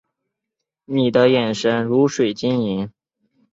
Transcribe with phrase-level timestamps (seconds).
[0.85, 2.91] 你的眼神如水晶莹